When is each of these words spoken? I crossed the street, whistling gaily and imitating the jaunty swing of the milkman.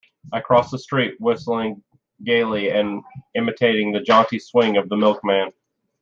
I 0.33 0.39
crossed 0.39 0.71
the 0.71 0.79
street, 0.79 1.13
whistling 1.21 1.83
gaily 2.23 2.71
and 2.71 3.03
imitating 3.35 3.91
the 3.91 3.99
jaunty 3.99 4.39
swing 4.39 4.77
of 4.77 4.89
the 4.89 4.97
milkman. 4.97 5.51